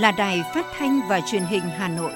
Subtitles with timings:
[0.00, 2.12] là Đài Phát thanh và Truyền hình Hà Nội.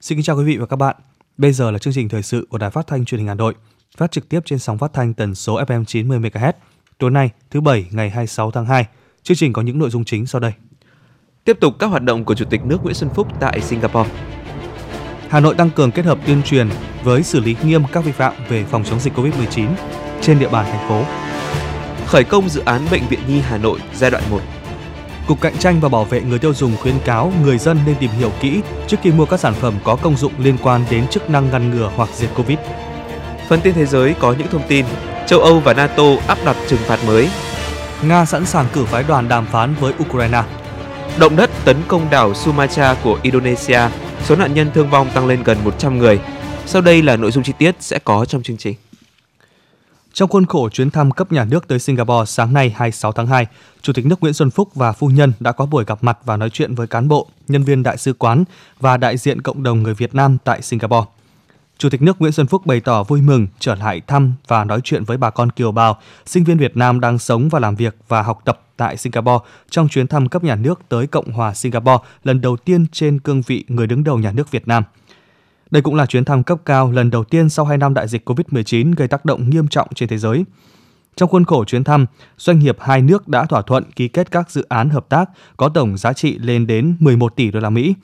[0.00, 0.96] Xin kính chào quý vị và các bạn.
[1.36, 3.54] Bây giờ là chương trình thời sự của Đài Phát thanh Truyền hình Hà Nội,
[3.96, 6.52] phát trực tiếp trên sóng phát thanh tần số FM 90 MHz.
[6.98, 8.86] Tối nay, thứ bảy ngày 26 tháng 2.
[9.22, 10.52] Chương trình có những nội dung chính sau đây.
[11.46, 14.10] Tiếp tục các hoạt động của Chủ tịch nước Nguyễn Xuân Phúc tại Singapore.
[15.28, 16.68] Hà Nội tăng cường kết hợp tuyên truyền
[17.04, 19.68] với xử lý nghiêm các vi phạm về phòng chống dịch COVID-19
[20.20, 21.04] trên địa bàn thành phố.
[22.06, 24.40] Khởi công dự án Bệnh viện Nhi Hà Nội giai đoạn 1.
[25.26, 28.10] Cục Cạnh tranh và Bảo vệ người tiêu dùng khuyến cáo người dân nên tìm
[28.10, 31.30] hiểu kỹ trước khi mua các sản phẩm có công dụng liên quan đến chức
[31.30, 32.58] năng ngăn ngừa hoặc diệt Covid.
[33.48, 34.86] Phần tin thế giới có những thông tin
[35.26, 37.28] châu Âu và NATO áp đặt trừng phạt mới.
[38.02, 40.42] Nga sẵn sàng cử phái đoàn đàm phán với Ukraine.
[41.18, 43.80] Động đất tấn công đảo Sumatra của Indonesia,
[44.24, 46.20] số nạn nhân thương vong tăng lên gần 100 người.
[46.66, 48.74] Sau đây là nội dung chi tiết sẽ có trong chương trình.
[50.12, 53.46] Trong khuôn khổ chuyến thăm cấp nhà nước tới Singapore sáng nay 26 tháng 2,
[53.82, 56.36] Chủ tịch nước Nguyễn Xuân Phúc và phu nhân đã có buổi gặp mặt và
[56.36, 58.44] nói chuyện với cán bộ, nhân viên đại sứ quán
[58.80, 61.06] và đại diện cộng đồng người Việt Nam tại Singapore.
[61.78, 64.80] Chủ tịch nước Nguyễn Xuân Phúc bày tỏ vui mừng trở lại thăm và nói
[64.84, 67.96] chuyện với bà con kiều bào, sinh viên Việt Nam đang sống và làm việc
[68.08, 72.04] và học tập tại Singapore trong chuyến thăm cấp nhà nước tới Cộng hòa Singapore
[72.24, 74.82] lần đầu tiên trên cương vị người đứng đầu nhà nước Việt Nam.
[75.70, 78.28] Đây cũng là chuyến thăm cấp cao lần đầu tiên sau 2 năm đại dịch
[78.28, 80.44] COVID-19 gây tác động nghiêm trọng trên thế giới.
[81.16, 82.06] Trong khuôn khổ chuyến thăm,
[82.38, 85.68] doanh nghiệp hai nước đã thỏa thuận ký kết các dự án hợp tác có
[85.68, 87.94] tổng giá trị lên đến 11 tỷ đô la Mỹ.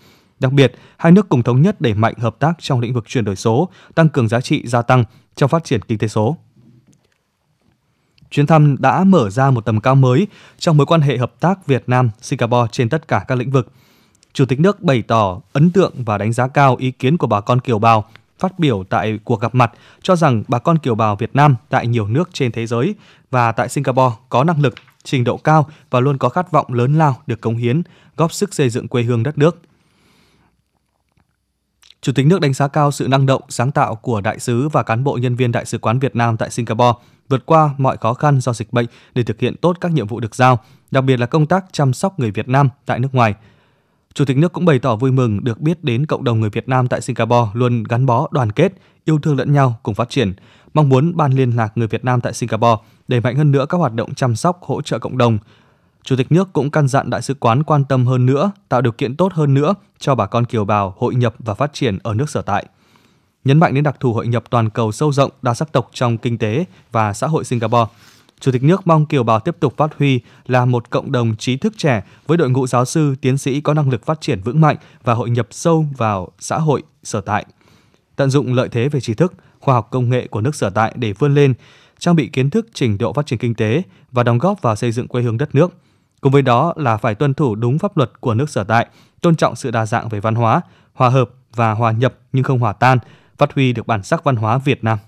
[0.43, 3.25] Đặc biệt, hai nước cùng thống nhất đẩy mạnh hợp tác trong lĩnh vực chuyển
[3.25, 5.05] đổi số, tăng cường giá trị gia tăng
[5.37, 6.37] trong phát triển kinh tế số.
[8.31, 10.27] Chuyến thăm đã mở ra một tầm cao mới
[10.59, 13.73] trong mối quan hệ hợp tác Việt Nam Singapore trên tất cả các lĩnh vực.
[14.33, 17.41] Chủ tịch nước bày tỏ ấn tượng và đánh giá cao ý kiến của bà
[17.41, 18.05] con kiều bào
[18.39, 19.73] phát biểu tại cuộc gặp mặt
[20.03, 22.95] cho rằng bà con kiều bào Việt Nam tại nhiều nước trên thế giới
[23.31, 24.75] và tại Singapore có năng lực,
[25.05, 27.83] trình độ cao và luôn có khát vọng lớn lao được cống hiến,
[28.17, 29.63] góp sức xây dựng quê hương đất nước.
[32.07, 34.83] Chủ tịch nước đánh giá cao sự năng động, sáng tạo của đại sứ và
[34.83, 36.93] cán bộ nhân viên Đại sứ quán Việt Nam tại Singapore,
[37.29, 40.21] vượt qua mọi khó khăn do dịch bệnh để thực hiện tốt các nhiệm vụ
[40.21, 40.59] được giao,
[40.91, 43.35] đặc biệt là công tác chăm sóc người Việt Nam tại nước ngoài.
[44.15, 46.69] Chủ tịch nước cũng bày tỏ vui mừng được biết đến cộng đồng người Việt
[46.69, 48.73] Nam tại Singapore luôn gắn bó đoàn kết,
[49.05, 50.33] yêu thương lẫn nhau cùng phát triển,
[50.75, 53.79] mong muốn ban liên lạc người Việt Nam tại Singapore đẩy mạnh hơn nữa các
[53.79, 55.39] hoạt động chăm sóc hỗ trợ cộng đồng,
[56.05, 58.93] Chủ tịch nước cũng căn dặn đại sứ quán quan tâm hơn nữa, tạo điều
[58.93, 62.15] kiện tốt hơn nữa cho bà con kiều bào hội nhập và phát triển ở
[62.15, 62.67] nước sở tại.
[63.45, 66.19] Nhấn mạnh đến đặc thù hội nhập toàn cầu sâu rộng đa sắc tộc trong
[66.19, 67.87] kinh tế và xã hội Singapore,
[68.41, 71.57] Chủ tịch nước mong kiều bào tiếp tục phát huy là một cộng đồng trí
[71.57, 74.61] thức trẻ với đội ngũ giáo sư, tiến sĩ có năng lực phát triển vững
[74.61, 77.47] mạnh và hội nhập sâu vào xã hội sở tại.
[78.17, 80.93] Tận dụng lợi thế về trí thức, khoa học công nghệ của nước sở tại
[80.97, 81.55] để vươn lên,
[81.99, 83.83] trang bị kiến thức trình độ phát triển kinh tế
[84.13, 85.73] và đóng góp vào xây dựng quê hương đất nước–
[86.23, 88.87] Cùng với đó là phải tuân thủ đúng pháp luật của nước sở tại,
[89.21, 90.61] tôn trọng sự đa dạng về văn hóa,
[90.93, 92.99] hòa hợp và hòa nhập nhưng không hòa tan,
[93.39, 94.99] phát huy được bản sắc văn hóa Việt Nam.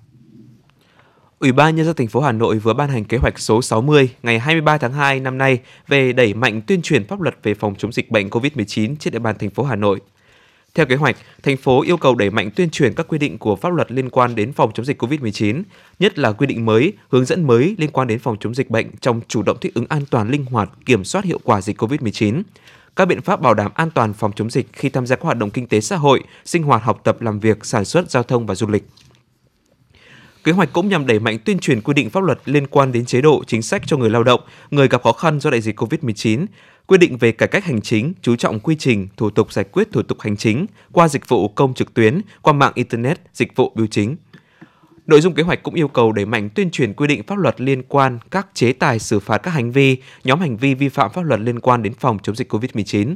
[1.38, 4.08] Ủy ban nhân dân thành phố Hà Nội vừa ban hành kế hoạch số 60
[4.22, 5.58] ngày 23 tháng 2 năm nay
[5.88, 9.18] về đẩy mạnh tuyên truyền pháp luật về phòng chống dịch bệnh COVID-19 trên địa
[9.18, 10.00] bàn thành phố Hà Nội
[10.74, 13.56] theo kế hoạch, thành phố yêu cầu đẩy mạnh tuyên truyền các quy định của
[13.56, 15.62] pháp luật liên quan đến phòng chống dịch COVID-19,
[15.98, 18.90] nhất là quy định mới, hướng dẫn mới liên quan đến phòng chống dịch bệnh
[19.00, 22.42] trong chủ động thích ứng an toàn linh hoạt, kiểm soát hiệu quả dịch COVID-19
[22.96, 25.38] các biện pháp bảo đảm an toàn phòng chống dịch khi tham gia các hoạt
[25.38, 28.46] động kinh tế xã hội, sinh hoạt học tập làm việc, sản xuất, giao thông
[28.46, 28.84] và du lịch.
[30.44, 33.04] Kế hoạch cũng nhằm đẩy mạnh tuyên truyền quy định pháp luật liên quan đến
[33.04, 34.40] chế độ chính sách cho người lao động,
[34.70, 36.46] người gặp khó khăn do đại dịch COVID-19,
[36.86, 39.92] quy định về cải cách hành chính, chú trọng quy trình, thủ tục giải quyết
[39.92, 43.72] thủ tục hành chính qua dịch vụ công trực tuyến, qua mạng Internet, dịch vụ
[43.74, 44.16] bưu chính.
[45.06, 47.60] Nội dung kế hoạch cũng yêu cầu đẩy mạnh tuyên truyền quy định pháp luật
[47.60, 51.10] liên quan các chế tài xử phạt các hành vi, nhóm hành vi vi phạm
[51.12, 53.14] pháp luật liên quan đến phòng chống dịch COVID-19.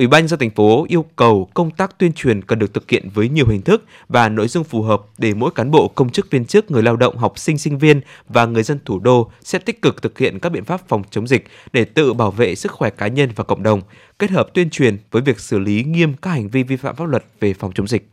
[0.00, 2.90] Ủy ban nhân dân thành phố yêu cầu công tác tuyên truyền cần được thực
[2.90, 6.10] hiện với nhiều hình thức và nội dung phù hợp để mỗi cán bộ, công
[6.10, 9.30] chức viên chức, người lao động, học sinh, sinh viên và người dân thủ đô
[9.42, 12.54] sẽ tích cực thực hiện các biện pháp phòng chống dịch để tự bảo vệ
[12.54, 13.80] sức khỏe cá nhân và cộng đồng,
[14.18, 17.04] kết hợp tuyên truyền với việc xử lý nghiêm các hành vi vi phạm pháp
[17.04, 18.08] luật về phòng chống dịch.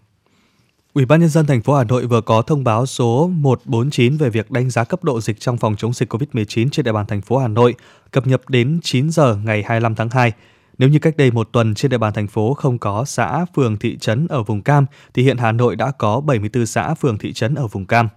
[0.94, 4.30] Ủy ban nhân dân thành phố Hà Nội vừa có thông báo số 149 về
[4.30, 7.22] việc đánh giá cấp độ dịch trong phòng chống dịch COVID-19 trên địa bàn thành
[7.22, 7.76] phố Hà Nội,
[8.12, 10.34] cập nhật đến 9 giờ ngày 25 tháng 2.
[10.78, 13.78] Nếu như cách đây một tuần trên địa bàn thành phố không có xã, phường,
[13.78, 17.34] thị trấn ở vùng cam, thì hiện Hà Nội đã có 74 xã, phường, thị
[17.34, 18.08] trấn ở vùng cam.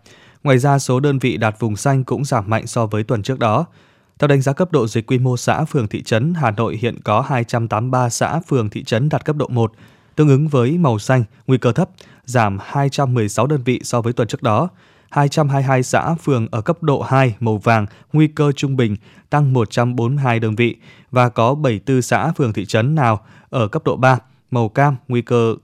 [0.43, 3.39] Ngoài ra, số đơn vị đạt vùng xanh cũng giảm mạnh so với tuần trước
[3.39, 3.67] đó.
[4.19, 7.01] Theo đánh giá cấp độ dịch quy mô xã, phường, thị trấn, Hà Nội hiện
[7.05, 9.73] có 283 xã, phường, thị trấn đạt cấp độ 1,
[10.17, 11.91] tương ứng với màu xanh, nguy cơ thấp,
[12.25, 14.69] giảm 216 đơn vị so với tuần trước đó.
[15.11, 18.97] 222 xã, phường ở cấp độ 2, màu vàng, nguy cơ trung bình,
[19.31, 20.77] tăng 142 đơn vị
[21.11, 23.21] và có 74 xã, phường, thị trấn nào
[23.51, 24.19] ở cấp độ 3,
[24.51, 25.55] màu cam, nguy cơ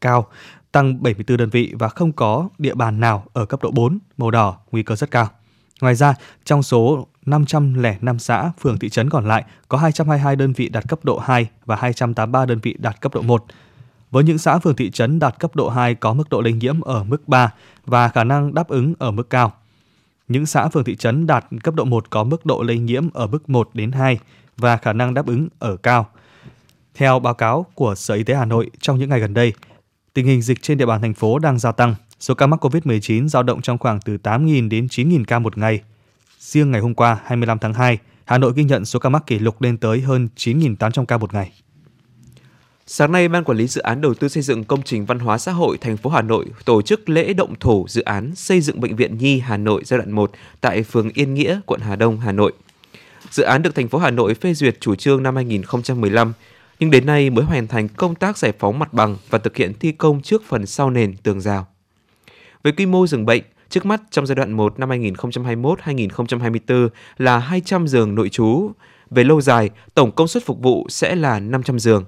[0.00, 0.26] cao,
[0.72, 4.30] tăng 74 đơn vị và không có địa bàn nào ở cấp độ 4, màu
[4.30, 5.28] đỏ, nguy cơ rất cao.
[5.80, 6.14] Ngoài ra,
[6.44, 10.98] trong số 505 xã, phường thị trấn còn lại có 222 đơn vị đạt cấp
[11.02, 13.44] độ 2 và 283 đơn vị đạt cấp độ 1.
[14.10, 16.80] Với những xã phường thị trấn đạt cấp độ 2 có mức độ lây nhiễm
[16.80, 17.52] ở mức 3
[17.86, 19.52] và khả năng đáp ứng ở mức cao.
[20.28, 23.26] Những xã phường thị trấn đạt cấp độ 1 có mức độ lây nhiễm ở
[23.26, 24.18] mức 1 đến 2
[24.56, 26.08] và khả năng đáp ứng ở cao.
[26.94, 29.52] Theo báo cáo của Sở Y tế Hà Nội, trong những ngày gần đây,
[30.14, 31.94] tình hình dịch trên địa bàn thành phố đang gia tăng.
[32.20, 35.80] Số ca mắc COVID-19 dao động trong khoảng từ 8.000 đến 9.000 ca một ngày.
[36.38, 39.38] Riêng ngày hôm qua, 25 tháng 2, Hà Nội ghi nhận số ca mắc kỷ
[39.38, 41.52] lục lên tới hơn 9.800 ca một ngày.
[42.92, 45.38] Sáng nay, Ban Quản lý Dự án Đầu tư xây dựng công trình văn hóa
[45.38, 48.80] xã hội thành phố Hà Nội tổ chức lễ động thổ dự án xây dựng
[48.80, 52.20] Bệnh viện Nhi Hà Nội giai đoạn 1 tại phường Yên Nghĩa, quận Hà Đông,
[52.20, 52.52] Hà Nội.
[53.30, 56.32] Dự án được thành phố Hà Nội phê duyệt chủ trương năm 2015,
[56.80, 59.72] nhưng đến nay mới hoàn thành công tác giải phóng mặt bằng và thực hiện
[59.80, 61.66] thi công trước phần sau nền tường rào.
[62.62, 66.88] Với quy mô giường bệnh, trước mắt trong giai đoạn 1 năm 2021-2024
[67.18, 68.70] là 200 giường nội trú.
[69.10, 72.04] Về lâu dài, tổng công suất phục vụ sẽ là 500 giường.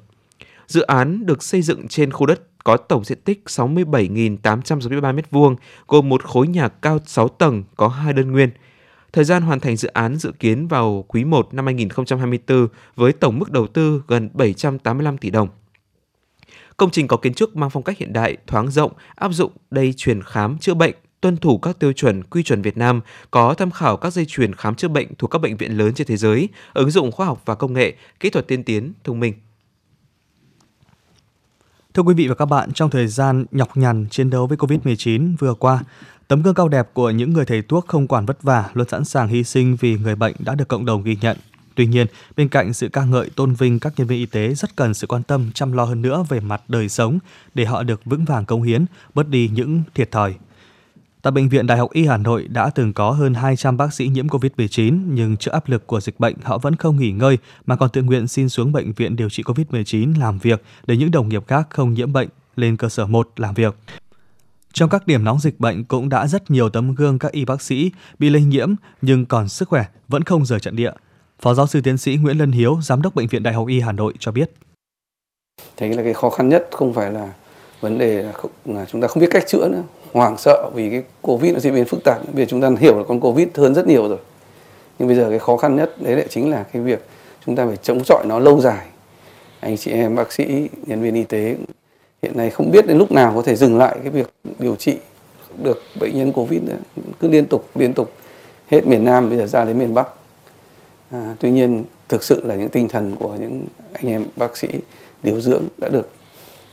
[0.67, 5.57] Dự án được xây dựng trên khu đất có tổng diện tích 67.863 m2,
[5.89, 8.51] gồm một khối nhà cao 6 tầng có hai đơn nguyên.
[9.13, 13.39] Thời gian hoàn thành dự án dự kiến vào quý 1 năm 2024 với tổng
[13.39, 15.49] mức đầu tư gần 785 tỷ đồng.
[16.77, 19.95] Công trình có kiến trúc mang phong cách hiện đại, thoáng rộng, áp dụng dây
[19.97, 23.01] chuyền khám chữa bệnh, tuân thủ các tiêu chuẩn quy chuẩn Việt Nam,
[23.31, 26.07] có tham khảo các dây chuyền khám chữa bệnh thuộc các bệnh viện lớn trên
[26.07, 29.35] thế giới, ứng dụng khoa học và công nghệ, kỹ thuật tiên tiến, thông minh.
[31.95, 35.37] Thưa quý vị và các bạn, trong thời gian nhọc nhằn chiến đấu với Covid-19
[35.39, 35.81] vừa qua,
[36.29, 39.05] tấm gương cao đẹp của những người thầy thuốc không quản vất vả, luôn sẵn
[39.05, 41.37] sàng hy sinh vì người bệnh đã được cộng đồng ghi nhận.
[41.75, 42.07] Tuy nhiên,
[42.37, 45.07] bên cạnh sự ca ngợi tôn vinh các nhân viên y tế rất cần sự
[45.07, 47.19] quan tâm chăm lo hơn nữa về mặt đời sống
[47.55, 48.85] để họ được vững vàng công hiến,
[49.15, 50.35] bớt đi những thiệt thòi.
[51.23, 54.09] Tại Bệnh viện Đại học Y Hà Nội đã từng có hơn 200 bác sĩ
[54.09, 57.77] nhiễm COVID-19 nhưng trước áp lực của dịch bệnh họ vẫn không nghỉ ngơi mà
[57.77, 61.29] còn tự nguyện xin xuống bệnh viện điều trị COVID-19 làm việc để những đồng
[61.29, 63.77] nghiệp khác không nhiễm bệnh lên cơ sở 1 làm việc.
[64.73, 67.63] Trong các điểm nóng dịch bệnh cũng đã rất nhiều tấm gương các y bác
[67.63, 70.93] sĩ bị lây nhiễm nhưng còn sức khỏe vẫn không rời trận địa.
[71.41, 73.81] Phó giáo sư tiến sĩ Nguyễn Lân Hiếu, giám đốc bệnh viện Đại học Y
[73.81, 74.51] Hà Nội cho biết.
[75.77, 77.33] Thế là cái khó khăn nhất không phải là
[77.81, 78.33] vấn đề
[78.65, 81.75] là chúng ta không biết cách chữa nữa hoảng sợ vì cái covid nó diễn
[81.75, 82.35] biến phức tạp.
[82.35, 84.19] Bây giờ chúng ta hiểu là con covid hơn rất nhiều rồi.
[84.99, 87.05] Nhưng bây giờ cái khó khăn nhất đấy lại chính là cái việc
[87.47, 88.87] chúng ta phải chống chọi nó lâu dài.
[89.61, 91.57] Anh chị em bác sĩ nhân viên y tế
[92.23, 94.99] hiện nay không biết đến lúc nào có thể dừng lại cái việc điều trị
[95.63, 96.77] được bệnh nhân covid nữa.
[97.21, 98.13] cứ liên tục liên tục.
[98.69, 100.09] Hết miền nam bây giờ ra đến miền bắc.
[101.11, 104.69] À, tuy nhiên thực sự là những tinh thần của những anh em bác sĩ
[105.23, 106.09] điều dưỡng đã được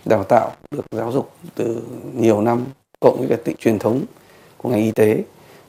[0.06, 1.82] đào tạo được giáo dục từ
[2.16, 2.66] nhiều năm
[3.00, 4.06] cộng với việc tịnh truyền thống
[4.58, 5.24] của ngành y tế,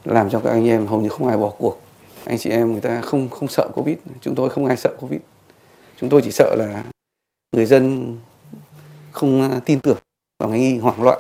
[0.05, 1.81] làm cho các anh em hầu như không ai bỏ cuộc.
[2.25, 5.21] Anh chị em người ta không không sợ covid, chúng tôi không ai sợ covid.
[6.01, 6.85] Chúng tôi chỉ sợ là
[7.57, 8.17] người dân
[9.13, 9.99] không tin tưởng
[10.39, 11.19] vào ngành y hoảng loạn.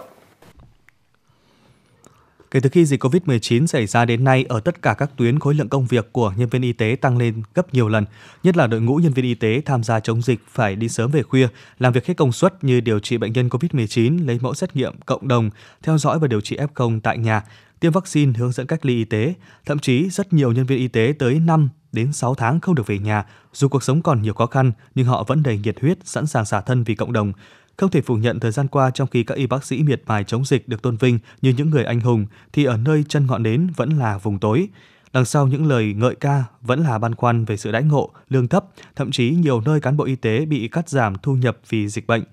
[2.50, 5.54] Kể từ khi dịch COVID-19 xảy ra đến nay, ở tất cả các tuyến khối
[5.54, 8.04] lượng công việc của nhân viên y tế tăng lên gấp nhiều lần,
[8.42, 11.10] nhất là đội ngũ nhân viên y tế tham gia chống dịch phải đi sớm
[11.10, 14.54] về khuya, làm việc hết công suất như điều trị bệnh nhân COVID-19, lấy mẫu
[14.54, 15.50] xét nghiệm cộng đồng,
[15.82, 17.42] theo dõi và điều trị F0 tại nhà,
[17.80, 19.34] tiêm vaccine, hướng dẫn cách ly y tế.
[19.66, 22.86] Thậm chí rất nhiều nhân viên y tế tới 5 đến 6 tháng không được
[22.86, 25.98] về nhà, dù cuộc sống còn nhiều khó khăn nhưng họ vẫn đầy nhiệt huyết,
[26.04, 27.32] sẵn sàng xả thân vì cộng đồng.
[27.80, 30.24] Không thể phủ nhận thời gian qua trong khi các y bác sĩ miệt mài
[30.24, 33.42] chống dịch được tôn vinh như những người anh hùng thì ở nơi chân ngọn
[33.42, 34.68] nến vẫn là vùng tối.
[35.12, 38.48] Đằng sau những lời ngợi ca vẫn là băn khoăn về sự đãi ngộ, lương
[38.48, 38.64] thấp,
[38.96, 42.06] thậm chí nhiều nơi cán bộ y tế bị cắt giảm thu nhập vì dịch
[42.06, 42.24] bệnh.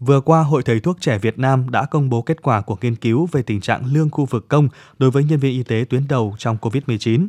[0.00, 2.96] Vừa qua, Hội Thầy thuốc trẻ Việt Nam đã công bố kết quả của nghiên
[2.96, 6.08] cứu về tình trạng lương khu vực công đối với nhân viên y tế tuyến
[6.08, 7.28] đầu trong COVID-19.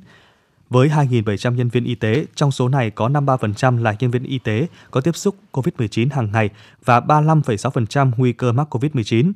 [0.70, 4.40] Với 2.700 nhân viên y tế, trong số này có 53% là nhân viên y
[4.40, 6.50] tế có tiếp xúc COVID-19 hàng ngày
[6.86, 9.32] và 35,6% nguy cơ mắc COVID-19.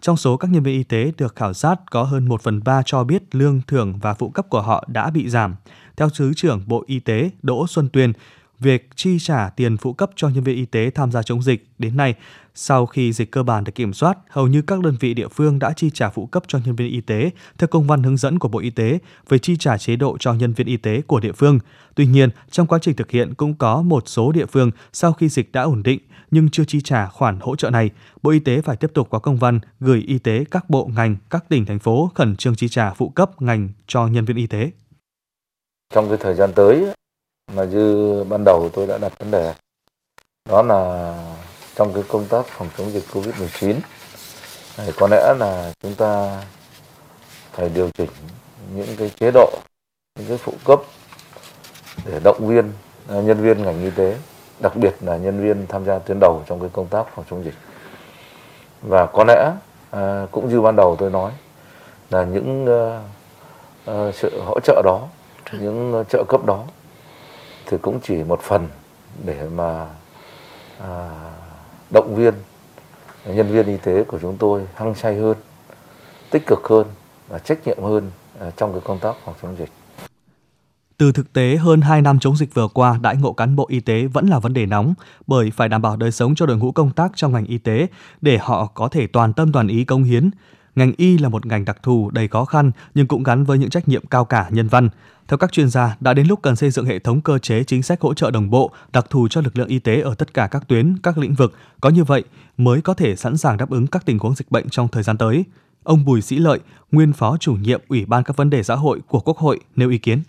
[0.00, 2.82] Trong số các nhân viên y tế được khảo sát, có hơn 1 phần 3
[2.84, 5.54] cho biết lương thưởng và phụ cấp của họ đã bị giảm.
[5.96, 8.12] Theo Thứ trưởng Bộ Y tế Đỗ Xuân Tuyên,
[8.60, 11.68] việc chi trả tiền phụ cấp cho nhân viên y tế tham gia chống dịch
[11.78, 12.14] đến nay,
[12.54, 15.58] sau khi dịch cơ bản được kiểm soát, hầu như các đơn vị địa phương
[15.58, 18.38] đã chi trả phụ cấp cho nhân viên y tế theo công văn hướng dẫn
[18.38, 18.98] của Bộ Y tế
[19.28, 21.58] về chi trả chế độ cho nhân viên y tế của địa phương.
[21.94, 25.28] Tuy nhiên, trong quá trình thực hiện cũng có một số địa phương sau khi
[25.28, 26.00] dịch đã ổn định
[26.30, 27.90] nhưng chưa chi trả khoản hỗ trợ này,
[28.22, 31.16] Bộ Y tế phải tiếp tục có công văn gửi y tế các bộ ngành,
[31.30, 34.46] các tỉnh thành phố khẩn trương chi trả phụ cấp ngành cho nhân viên y
[34.46, 34.70] tế.
[35.94, 36.86] Trong cái thời gian tới
[37.54, 39.54] mà như ban đầu tôi đã đặt vấn đề
[40.48, 41.14] đó là
[41.74, 43.74] trong cái công tác phòng chống dịch Covid-19
[44.78, 46.42] này có lẽ là chúng ta
[47.52, 48.10] phải điều chỉnh
[48.74, 49.50] những cái chế độ,
[50.18, 50.80] những cái phụ cấp
[52.06, 52.72] để động viên
[53.08, 54.16] à, nhân viên ngành y tế,
[54.60, 57.44] đặc biệt là nhân viên tham gia tuyến đầu trong cái công tác phòng chống
[57.44, 57.54] dịch.
[58.82, 59.52] Và có lẽ
[59.90, 61.32] à, cũng như ban đầu tôi nói
[62.10, 65.08] là những uh, uh, sự hỗ trợ đó,
[65.52, 66.64] những trợ cấp đó
[67.70, 68.68] thì cũng chỉ một phần
[69.24, 69.86] để mà
[70.80, 71.08] à,
[71.90, 72.34] động viên
[73.26, 75.36] nhân viên y tế của chúng tôi hăng say hơn,
[76.30, 76.86] tích cực hơn
[77.28, 78.10] và trách nhiệm hơn
[78.40, 79.70] à, trong cái công tác phòng chống dịch.
[80.98, 83.80] Từ thực tế hơn 2 năm chống dịch vừa qua, đãi ngộ cán bộ y
[83.80, 84.94] tế vẫn là vấn đề nóng
[85.26, 87.86] bởi phải đảm bảo đời sống cho đội ngũ công tác trong ngành y tế
[88.20, 90.30] để họ có thể toàn tâm toàn ý công hiến.
[90.78, 93.70] Ngành y là một ngành đặc thù đầy khó khăn nhưng cũng gắn với những
[93.70, 94.88] trách nhiệm cao cả nhân văn.
[95.28, 97.82] Theo các chuyên gia, đã đến lúc cần xây dựng hệ thống cơ chế chính
[97.82, 100.48] sách hỗ trợ đồng bộ, đặc thù cho lực lượng y tế ở tất cả
[100.50, 101.54] các tuyến, các lĩnh vực.
[101.80, 102.24] Có như vậy
[102.56, 105.18] mới có thể sẵn sàng đáp ứng các tình huống dịch bệnh trong thời gian
[105.18, 105.44] tới.
[105.82, 106.58] Ông Bùi Sĩ Lợi,
[106.92, 109.90] nguyên phó chủ nhiệm Ủy ban các vấn đề xã hội của Quốc hội nêu
[109.90, 110.22] ý kiến.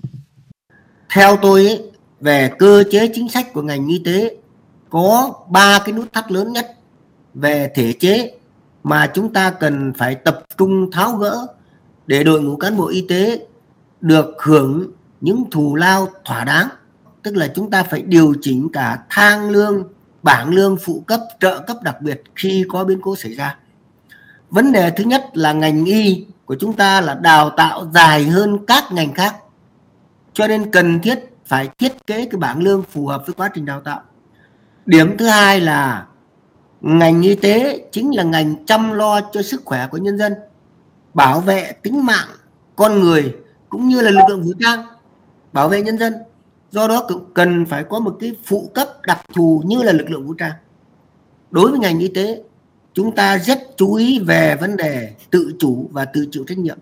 [1.14, 1.92] Theo tôi ấy,
[2.22, 4.36] về cơ chế chính sách của ngành y tế
[4.90, 6.76] có ba cái nút thắt lớn nhất
[7.34, 8.39] về thể chế
[8.84, 11.48] mà chúng ta cần phải tập trung tháo gỡ
[12.08, 13.48] để đội ngũ cán bộ y tế
[14.02, 16.68] được hưởng những thù lao thỏa đáng.
[17.24, 19.84] Tức là chúng ta phải điều chỉnh cả thang lương,
[20.24, 23.58] bảng lương phụ cấp, trợ cấp đặc biệt khi có biến cố xảy ra.
[24.50, 28.66] Vấn đề thứ nhất là ngành y của chúng ta là đào tạo dài hơn
[28.66, 29.36] các ngành khác,
[30.34, 33.66] cho nên cần thiết phải thiết kế cái bảng lương phù hợp với quá trình
[33.66, 34.02] đào tạo.
[34.86, 36.06] Điểm thứ hai là
[36.82, 40.34] ngành y tế chính là ngành chăm lo cho sức khỏe của nhân dân,
[41.14, 42.28] bảo vệ tính mạng
[42.76, 43.36] con người
[43.70, 44.86] cũng như là lực lượng vũ trang,
[45.54, 46.14] bảo vệ nhân dân.
[46.72, 50.10] Do đó cũng cần phải có một cái phụ cấp đặc thù như là lực
[50.10, 50.52] lượng vũ trang.
[51.52, 52.44] Đối với ngành y tế,
[52.94, 56.78] chúng ta rất chú ý về vấn đề tự chủ và tự chịu trách nhiệm.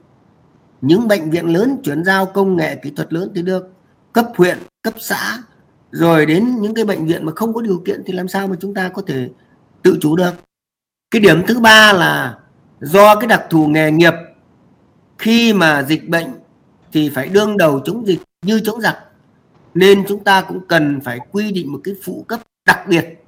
[0.82, 3.72] Những bệnh viện lớn chuyển giao công nghệ kỹ thuật lớn thì được,
[4.14, 5.44] cấp huyện, cấp xã,
[5.92, 8.56] rồi đến những cái bệnh viện mà không có điều kiện thì làm sao mà
[8.60, 9.30] chúng ta có thể
[9.84, 10.32] tự chủ được.
[11.12, 12.38] Cái điểm thứ ba là
[12.80, 14.14] do cái đặc thù nghề nghiệp
[15.18, 16.28] khi mà dịch bệnh
[16.92, 18.98] thì phải đương đầu chống dịch như chống giặc
[19.74, 23.24] nên chúng ta cũng cần phải quy định một cái phụ cấp đặc biệt.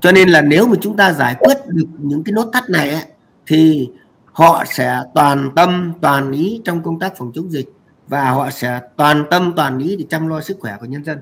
[0.00, 2.90] Cho nên là nếu mà chúng ta giải quyết được những cái nốt thắt này
[2.90, 3.04] ấy,
[3.46, 3.90] thì
[4.32, 7.68] họ sẽ toàn tâm toàn ý trong công tác phòng chống dịch
[8.08, 11.18] và họ sẽ toàn tâm toàn ý để chăm lo sức khỏe của nhân dân.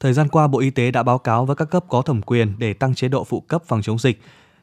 [0.00, 2.54] Thời gian qua, Bộ Y tế đã báo cáo với các cấp có thẩm quyền
[2.58, 4.20] để tăng chế độ phụ cấp phòng chống dịch,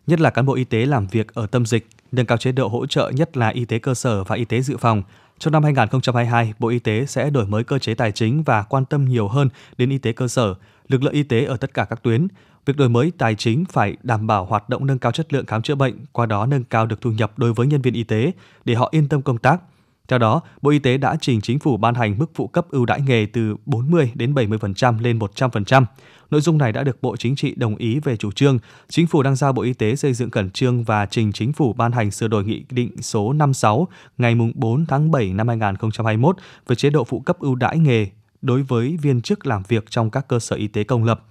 [0.08, 2.68] nhất là cán bộ y tế làm việc ở tâm dịch, nâng cao chế độ
[2.68, 5.04] hỗ trợ nhất là y tế cơ sở và y tế dự phòng.
[5.40, 8.86] Trong năm 2022, Bộ Y tế sẽ đổi mới cơ chế tài chính và quan
[8.86, 10.56] tâm nhiều hơn đến y tế cơ sở,
[10.88, 12.28] lực lượng y tế ở tất cả các tuyến.
[12.66, 15.62] Việc đổi mới tài chính phải đảm bảo hoạt động nâng cao chất lượng khám
[15.62, 18.32] chữa bệnh, qua đó nâng cao được thu nhập đối với nhân viên y tế
[18.66, 19.62] để họ yên tâm công tác–
[20.08, 22.86] theo đó, Bộ Y tế đã trình chính phủ ban hành mức phụ cấp ưu
[22.86, 25.86] đãi nghề từ 40 đến 70% lên 100%.
[26.30, 28.60] Nội dung này đã được Bộ Chính trị đồng ý về chủ trương.
[28.90, 31.74] Chính phủ đang giao Bộ Y tế xây dựng khẩn trương và trình chính phủ
[31.74, 33.88] ban hành sửa đổi nghị định số 56
[34.18, 36.38] ngày 4 tháng 7 năm 2021
[36.68, 38.08] về chế độ phụ cấp ưu đãi nghề
[38.42, 41.24] đối với viên chức làm việc trong các cơ sở y tế công lập.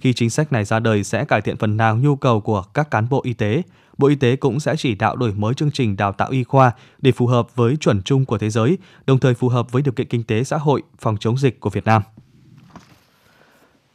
[0.00, 2.90] Khi chính sách này ra đời sẽ cải thiện phần nào nhu cầu của các
[2.90, 3.62] cán bộ y tế,
[3.98, 6.72] Bộ Y tế cũng sẽ chỉ đạo đổi mới chương trình đào tạo y khoa
[6.98, 9.92] để phù hợp với chuẩn chung của thế giới, đồng thời phù hợp với điều
[9.92, 12.02] kiện kinh tế xã hội, phòng chống dịch của Việt Nam.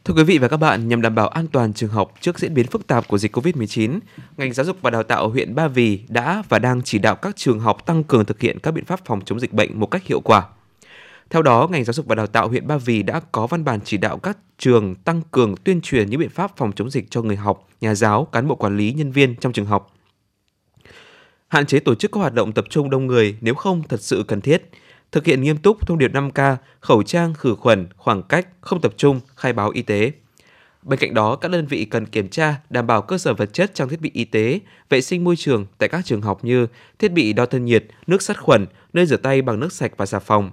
[0.04, 2.54] Thưa quý vị và các bạn, nhằm đảm bảo an toàn trường học trước diễn
[2.54, 3.98] biến phức tạp của dịch COVID-19,
[4.36, 7.36] ngành giáo dục và đào tạo huyện Ba Vì đã và đang chỉ đạo các
[7.36, 10.04] trường học tăng cường thực hiện các biện pháp phòng chống dịch bệnh một cách
[10.04, 10.44] hiệu quả.
[11.32, 13.80] Theo đó, ngành giáo dục và đào tạo huyện Ba Vì đã có văn bản
[13.84, 17.22] chỉ đạo các trường tăng cường tuyên truyền những biện pháp phòng chống dịch cho
[17.22, 19.94] người học, nhà giáo, cán bộ quản lý, nhân viên trong trường học.
[21.48, 24.24] Hạn chế tổ chức các hoạt động tập trung đông người nếu không thật sự
[24.28, 24.70] cần thiết.
[25.12, 28.94] Thực hiện nghiêm túc thông điệp 5K, khẩu trang, khử khuẩn, khoảng cách, không tập
[28.96, 30.12] trung, khai báo y tế.
[30.82, 33.74] Bên cạnh đó, các đơn vị cần kiểm tra, đảm bảo cơ sở vật chất
[33.74, 36.66] trang thiết bị y tế, vệ sinh môi trường tại các trường học như
[36.98, 40.06] thiết bị đo thân nhiệt, nước sát khuẩn, nơi rửa tay bằng nước sạch và
[40.06, 40.50] xà phòng,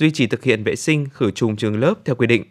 [0.00, 2.44] duy trì thực hiện vệ sinh khử trùng trường lớp theo quy định.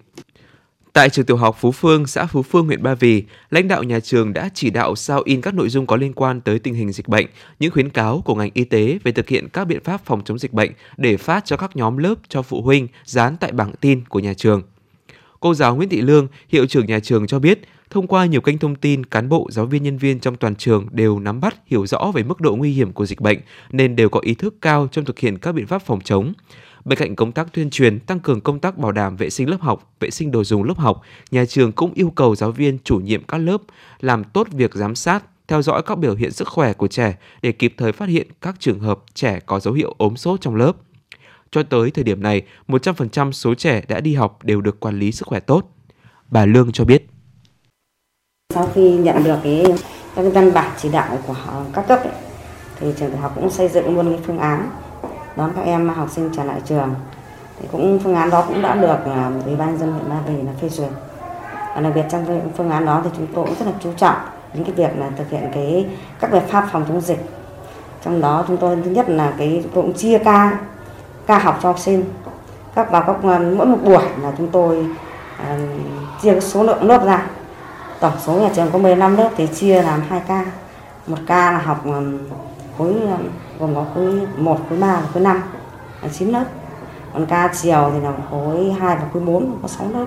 [0.94, 4.00] Tại trường tiểu học Phú Phương, xã Phú Phương, huyện Ba Vì, lãnh đạo nhà
[4.00, 6.92] trường đã chỉ đạo sao in các nội dung có liên quan tới tình hình
[6.92, 7.26] dịch bệnh,
[7.60, 10.40] những khuyến cáo của ngành y tế về thực hiện các biện pháp phòng chống
[10.40, 14.02] dịch bệnh để phát cho các nhóm lớp cho phụ huynh dán tại bảng tin
[14.10, 14.62] của nhà trường.
[15.40, 18.58] Cô giáo Nguyễn Thị Lương, hiệu trưởng nhà trường cho biết, thông qua nhiều kênh
[18.58, 21.88] thông tin, cán bộ, giáo viên, nhân viên trong toàn trường đều nắm bắt, hiểu
[21.88, 23.40] rõ về mức độ nguy hiểm của dịch bệnh
[23.72, 26.34] nên đều có ý thức cao trong thực hiện các biện pháp phòng chống.
[26.86, 29.62] Bên cạnh công tác tuyên truyền, tăng cường công tác bảo đảm vệ sinh lớp
[29.62, 32.98] học, vệ sinh đồ dùng lớp học, nhà trường cũng yêu cầu giáo viên chủ
[32.98, 33.58] nhiệm các lớp
[34.00, 37.52] làm tốt việc giám sát, theo dõi các biểu hiện sức khỏe của trẻ để
[37.52, 40.74] kịp thời phát hiện các trường hợp trẻ có dấu hiệu ốm sốt trong lớp.
[41.52, 45.12] Cho tới thời điểm này, 100% số trẻ đã đi học đều được quản lý
[45.12, 45.76] sức khỏe tốt.
[46.28, 47.08] Bà Lương cho biết.
[48.54, 49.66] Sau khi nhận được cái
[50.16, 51.36] các văn bản chỉ đạo của
[51.74, 52.14] các cấp ấy,
[52.80, 54.70] thì trường đại học cũng xây dựng luôn cái phương án
[55.40, 56.96] đón các em học sinh trở lại trường.
[57.60, 60.42] Thì cũng phương án đó cũng đã được à, ủy ban dân huyện Ba Vì
[60.42, 60.90] là phê duyệt.
[61.76, 64.16] Và đặc biệt trong phương án đó thì chúng tôi cũng rất là chú trọng
[64.54, 65.88] những cái việc là thực hiện cái
[66.20, 67.30] các biện pháp phòng chống dịch.
[68.04, 70.60] Trong đó chúng tôi thứ nhất là cái cũng chia ca
[71.28, 72.04] ca học cho học sinh.
[72.76, 74.88] Các vào các mỗi một buổi là chúng tôi
[75.42, 75.60] uh,
[76.22, 77.26] chia số lượng lớp ra
[78.00, 80.46] tổng số nhà trường có 15 lớp thì chia làm hai ca
[81.08, 81.86] một ca là học
[82.80, 85.42] khối um, gồm có khối 1, khối 3 và khối 5
[86.02, 86.46] là 9 lớp
[87.14, 90.06] còn ca chiều thì là khối 2 và khối 4 có 6 lớp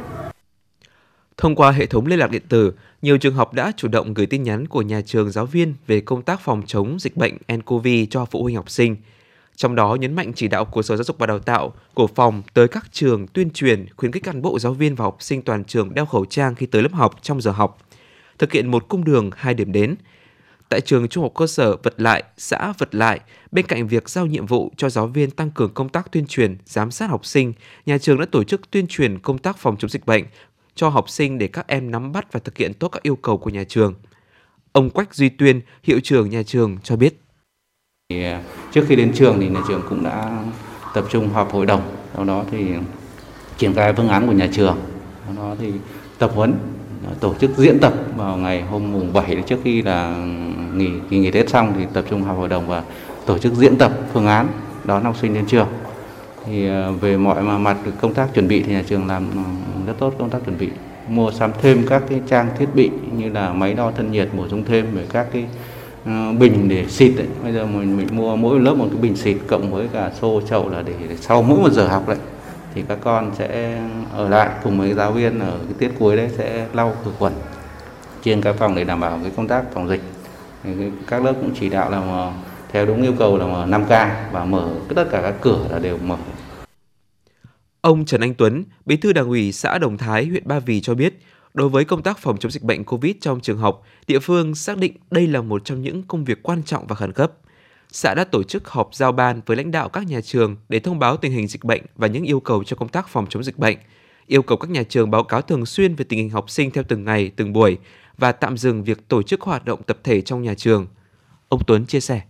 [1.36, 4.26] Thông qua hệ thống liên lạc điện tử, nhiều trường học đã chủ động gửi
[4.26, 7.86] tin nhắn của nhà trường giáo viên về công tác phòng chống dịch bệnh nCoV
[8.10, 8.96] cho phụ huynh học sinh.
[9.56, 12.42] Trong đó nhấn mạnh chỉ đạo của Sở Giáo dục và Đào tạo, của phòng
[12.54, 15.64] tới các trường tuyên truyền khuyến khích cán bộ giáo viên và học sinh toàn
[15.64, 17.78] trường đeo khẩu trang khi tới lớp học trong giờ học.
[18.38, 19.94] Thực hiện một cung đường hai điểm đến.
[20.72, 24.26] Tại trường Trung học cơ sở Vật Lại, xã Vật Lại, bên cạnh việc giao
[24.26, 27.52] nhiệm vụ cho giáo viên tăng cường công tác tuyên truyền, giám sát học sinh,
[27.86, 30.24] nhà trường đã tổ chức tuyên truyền công tác phòng chống dịch bệnh
[30.74, 33.38] cho học sinh để các em nắm bắt và thực hiện tốt các yêu cầu
[33.38, 33.94] của nhà trường.
[34.72, 37.20] Ông Quách Duy Tuyên, hiệu trưởng nhà trường cho biết.
[38.08, 38.42] À,
[38.72, 40.44] trước khi đến trường thì nhà trường cũng đã
[40.94, 42.66] tập trung họp hội đồng, sau đó thì
[43.58, 44.78] triển khai phương án của nhà trường,
[45.26, 45.72] sau đó thì
[46.18, 46.54] tập huấn
[47.20, 50.26] tổ chức diễn tập vào ngày hôm mùng 7 trước khi là
[50.76, 52.82] nghỉ kỳ nghỉ Tết xong thì tập trung họp hội đồng và
[53.26, 54.48] tổ chức diễn tập phương án
[54.84, 55.68] đón học sinh đến trường.
[56.46, 59.42] Thì ờ, về mọi mặt công tác chuẩn bị thì nhà trường làm ờ,
[59.86, 60.68] rất tốt công tác chuẩn bị
[61.08, 64.48] mua sắm thêm các cái trang thiết bị như là máy đo thân nhiệt bổ
[64.48, 65.44] sung thêm về các cái
[66.04, 67.26] ờ, bình để xịt đấy.
[67.42, 70.40] Bây giờ mình, mình mua mỗi lớp một cái bình xịt cộng với cả xô
[70.50, 72.18] chậu là để, để sau mỗi một giờ học đấy
[72.74, 73.78] thì các con sẽ
[74.14, 77.32] ở lại cùng với giáo viên ở cái tiết cuối đấy sẽ lau khử khuẩn
[78.22, 80.00] trên các phòng để đảm bảo cái công tác phòng dịch
[81.06, 82.32] các lớp cũng chỉ đạo là
[82.68, 86.16] theo đúng yêu cầu là 5K và mở tất cả các cửa là đều mở
[87.80, 90.94] Ông Trần Anh Tuấn, Bí thư Đảng ủy xã Đồng Thái, huyện Ba Vì cho
[90.94, 91.18] biết,
[91.54, 94.78] đối với công tác phòng chống dịch bệnh COVID trong trường học, địa phương xác
[94.78, 97.32] định đây là một trong những công việc quan trọng và khẩn cấp.
[97.92, 100.98] Xã đã tổ chức họp giao ban với lãnh đạo các nhà trường để thông
[100.98, 103.58] báo tình hình dịch bệnh và những yêu cầu cho công tác phòng chống dịch
[103.58, 103.78] bệnh,
[104.32, 106.84] yêu cầu các nhà trường báo cáo thường xuyên về tình hình học sinh theo
[106.88, 107.78] từng ngày, từng buổi
[108.18, 110.86] và tạm dừng việc tổ chức hoạt động tập thể trong nhà trường.
[111.48, 112.20] Ông Tuấn chia sẻ.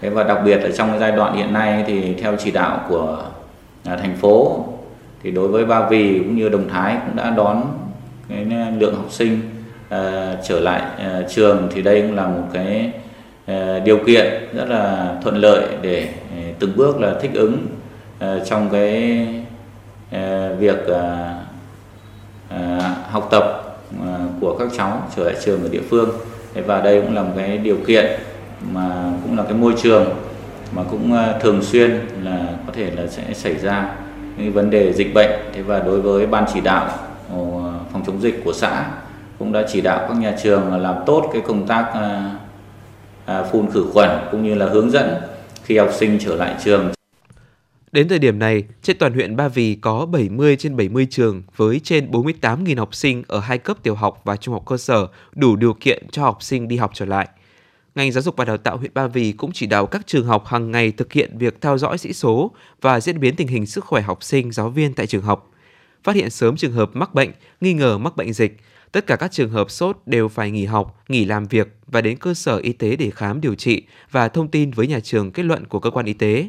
[0.00, 3.30] Thế và đặc biệt là trong giai đoạn hiện nay thì theo chỉ đạo của
[3.84, 4.64] à, thành phố
[5.22, 7.78] thì đối với Ba Vì cũng như Đồng Thái cũng đã đón
[8.28, 8.46] cái
[8.78, 9.40] lượng học sinh
[9.86, 9.90] uh,
[10.48, 12.92] trở lại uh, trường thì đây cũng là một cái
[13.50, 16.08] uh, điều kiện rất là thuận lợi để
[16.58, 17.66] từng bước là thích ứng
[18.44, 19.43] trong cái
[20.14, 21.34] Ờ, việc ờ,
[22.50, 22.78] ờ,
[23.10, 23.44] học tập
[24.40, 26.10] của các cháu trở lại trường ở địa phương
[26.66, 28.06] và đây cũng là một cái điều kiện
[28.72, 30.04] mà cũng là cái môi trường
[30.72, 33.94] mà cũng thường xuyên là có thể là sẽ xảy ra
[34.36, 36.88] những vấn đề dịch bệnh thế và đối với ban chỉ đạo
[37.92, 38.86] phòng chống dịch của xã
[39.38, 41.92] cũng đã chỉ đạo các nhà trường làm tốt cái công tác
[43.52, 45.14] phun khử khuẩn cũng như là hướng dẫn
[45.62, 46.93] khi học sinh trở lại trường.
[47.94, 51.80] Đến thời điểm này, trên toàn huyện Ba Vì có 70 trên 70 trường với
[51.84, 55.56] trên 48.000 học sinh ở hai cấp tiểu học và trung học cơ sở đủ
[55.56, 57.28] điều kiện cho học sinh đi học trở lại–
[57.94, 60.46] ngành giáo dục và đào tạo huyện Ba Vì cũng chỉ đạo các trường học
[60.46, 63.84] hàng ngày thực hiện việc theo dõi sĩ số và diễn biến tình hình sức
[63.84, 65.50] khỏe học sinh, giáo viên tại trường học.
[66.04, 67.30] Phát hiện sớm trường hợp mắc bệnh,
[67.60, 68.56] nghi ngờ mắc bệnh dịch,
[68.92, 72.16] tất cả các trường hợp sốt đều phải nghỉ học, nghỉ làm việc và đến
[72.16, 75.42] cơ sở y tế để khám điều trị và thông tin với nhà trường kết
[75.42, 76.48] luận của cơ quan y tế.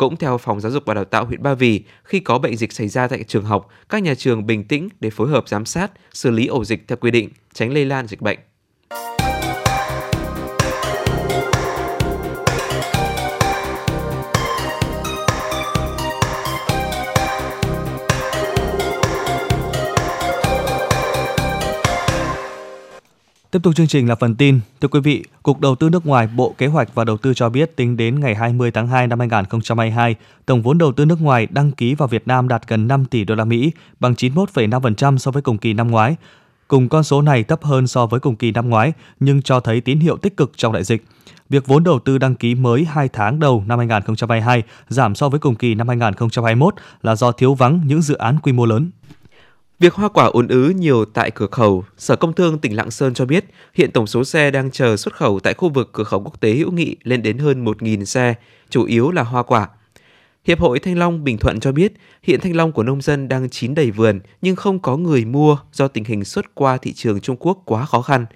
[0.00, 2.72] Cũng theo Phòng Giáo dục và Đào tạo huyện Ba Vì, khi có bệnh dịch
[2.72, 5.92] xảy ra tại trường học, các nhà trường bình tĩnh để phối hợp giám sát,
[6.12, 8.38] xử lý ổ dịch theo quy định, tránh lây lan dịch bệnh.
[23.50, 24.60] Tiếp tục chương trình là phần tin.
[24.80, 27.48] Thưa quý vị, Cục Đầu tư nước ngoài Bộ Kế hoạch và Đầu tư cho
[27.48, 30.14] biết tính đến ngày 20 tháng 2 năm 2022,
[30.46, 33.24] tổng vốn đầu tư nước ngoài đăng ký vào Việt Nam đạt gần 5 tỷ
[33.24, 36.16] đô la Mỹ, bằng 91,5% so với cùng kỳ năm ngoái.
[36.68, 39.80] Cùng con số này thấp hơn so với cùng kỳ năm ngoái, nhưng cho thấy
[39.80, 41.04] tín hiệu tích cực trong đại dịch.
[41.48, 45.40] Việc vốn đầu tư đăng ký mới 2 tháng đầu năm 2022 giảm so với
[45.40, 48.90] cùng kỳ năm 2021 là do thiếu vắng những dự án quy mô lớn.
[49.80, 53.14] Việc hoa quả ồn ứ nhiều tại cửa khẩu, Sở Công Thương tỉnh Lạng Sơn
[53.14, 56.20] cho biết hiện tổng số xe đang chờ xuất khẩu tại khu vực cửa khẩu
[56.20, 58.34] quốc tế hữu nghị lên đến hơn 1.000 xe,
[58.70, 59.68] chủ yếu là hoa quả.
[60.44, 63.50] Hiệp hội Thanh Long Bình Thuận cho biết hiện thanh long của nông dân đang
[63.50, 67.20] chín đầy vườn nhưng không có người mua do tình hình xuất qua thị trường
[67.20, 68.26] Trung Quốc quá khó khăn.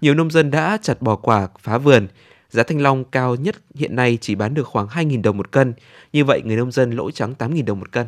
[0.00, 2.08] Nhiều nông dân đã chặt bỏ quả phá vườn.
[2.50, 5.74] Giá thanh long cao nhất hiện nay chỉ bán được khoảng 2.000 đồng một cân.
[6.12, 8.06] Như vậy người nông dân lỗ trắng 8.000 đồng một cân.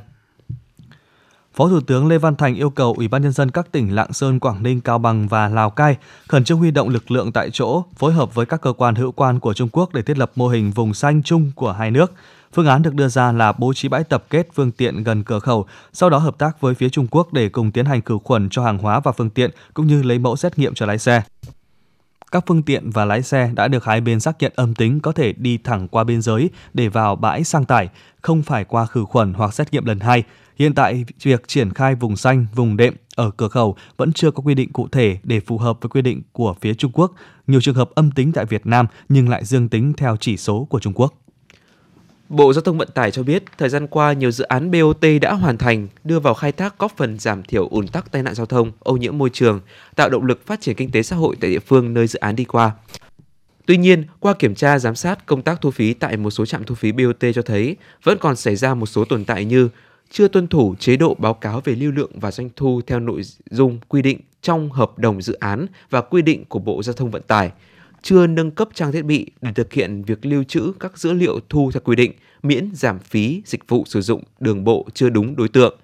[1.59, 4.13] Phó Thủ tướng Lê Văn Thành yêu cầu Ủy ban nhân dân các tỉnh Lạng
[4.13, 5.97] Sơn, Quảng Ninh, Cao Bằng và Lào Cai
[6.29, 9.13] khẩn trương huy động lực lượng tại chỗ, phối hợp với các cơ quan hữu
[9.13, 12.13] quan của Trung Quốc để thiết lập mô hình vùng xanh chung của hai nước.
[12.53, 15.39] Phương án được đưa ra là bố trí bãi tập kết phương tiện gần cửa
[15.39, 18.49] khẩu, sau đó hợp tác với phía Trung Quốc để cùng tiến hành khử khuẩn
[18.49, 21.23] cho hàng hóa và phương tiện cũng như lấy mẫu xét nghiệm cho lái xe.
[22.33, 25.13] Các phương tiện và lái xe đã được hai bên xác nhận âm tính có
[25.13, 27.89] thể đi thẳng qua biên giới để vào bãi sang tải,
[28.23, 30.23] không phải qua khử khuẩn hoặc xét nghiệm lần hai.
[30.57, 34.43] Hiện tại, việc triển khai vùng xanh, vùng đệm ở cửa khẩu vẫn chưa có
[34.43, 37.13] quy định cụ thể để phù hợp với quy định của phía Trung Quốc.
[37.47, 40.67] Nhiều trường hợp âm tính tại Việt Nam nhưng lại dương tính theo chỉ số
[40.71, 41.15] của Trung Quốc.
[42.29, 45.33] Bộ Giao thông Vận tải cho biết, thời gian qua nhiều dự án BOT đã
[45.33, 48.47] hoàn thành, đưa vào khai thác góp phần giảm thiểu ùn tắc tai nạn giao
[48.47, 49.61] thông, ô nhiễm môi trường,
[49.97, 52.37] tạo động lực phát triển kinh tế xã hội tại địa phương nơi dự án
[52.37, 52.73] đi qua.
[53.67, 56.65] Tuy nhiên, qua kiểm tra giám sát công tác thu phí tại một số trạm
[56.65, 59.69] thu phí BOT cho thấy vẫn còn xảy ra một số tồn tại như
[60.11, 63.23] chưa tuân thủ chế độ báo cáo về lưu lượng và doanh thu theo nội
[63.51, 67.11] dung quy định trong hợp đồng dự án và quy định của Bộ Giao thông
[67.11, 67.51] Vận tải,
[68.03, 71.41] chưa nâng cấp trang thiết bị để thực hiện việc lưu trữ các dữ liệu
[71.49, 75.37] thu theo quy định, miễn giảm phí dịch vụ sử dụng đường bộ chưa đúng
[75.37, 75.79] đối tượng.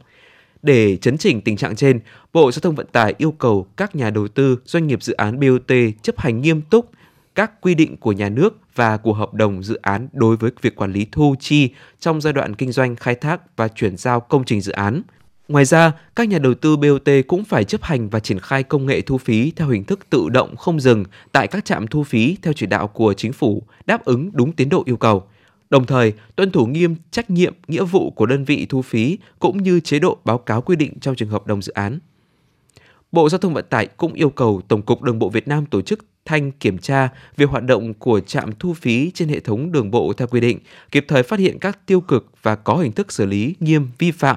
[0.62, 2.00] Để chấn chỉnh tình trạng trên,
[2.32, 5.40] Bộ Giao thông Vận tải yêu cầu các nhà đầu tư, doanh nghiệp dự án
[5.40, 6.90] BOT chấp hành nghiêm túc
[7.34, 10.76] các quy định của nhà nước và của hợp đồng dự án đối với việc
[10.76, 14.44] quản lý thu chi trong giai đoạn kinh doanh khai thác và chuyển giao công
[14.44, 15.02] trình dự án.
[15.48, 18.86] Ngoài ra, các nhà đầu tư BOT cũng phải chấp hành và triển khai công
[18.86, 22.36] nghệ thu phí theo hình thức tự động không dừng tại các trạm thu phí
[22.42, 25.26] theo chỉ đạo của chính phủ, đáp ứng đúng tiến độ yêu cầu.
[25.70, 29.62] Đồng thời, tuân thủ nghiêm trách nhiệm, nghĩa vụ của đơn vị thu phí cũng
[29.62, 31.98] như chế độ báo cáo quy định trong trường hợp đồng dự án.
[33.12, 35.82] Bộ Giao thông Vận tải cũng yêu cầu Tổng cục Đường bộ Việt Nam tổ
[35.82, 39.90] chức thanh kiểm tra việc hoạt động của trạm thu phí trên hệ thống đường
[39.90, 40.58] bộ theo quy định,
[40.90, 44.10] kịp thời phát hiện các tiêu cực và có hình thức xử lý nghiêm vi
[44.10, 44.36] phạm,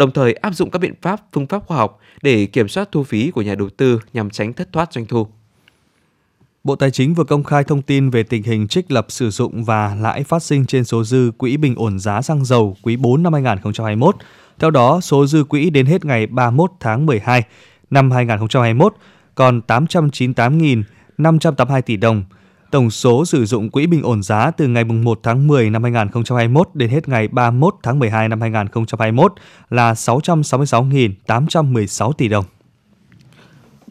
[0.00, 3.04] đồng thời áp dụng các biện pháp phương pháp khoa học để kiểm soát thu
[3.04, 5.26] phí của nhà đầu tư nhằm tránh thất thoát doanh thu.
[6.64, 9.64] Bộ Tài chính vừa công khai thông tin về tình hình trích lập sử dụng
[9.64, 13.22] và lãi phát sinh trên số dư quỹ bình ổn giá xăng dầu quý 4
[13.22, 14.16] năm 2021.
[14.58, 17.42] Theo đó, số dư quỹ đến hết ngày 31 tháng 12
[17.90, 18.94] năm 2021
[19.34, 22.24] còn 898.582 tỷ đồng.
[22.70, 26.68] Tổng số sử dụng quỹ bình ổn giá từ ngày 1 tháng 10 năm 2021
[26.74, 29.32] đến hết ngày 31 tháng 12 năm 2021
[29.70, 32.44] là 666.816 tỷ đồng.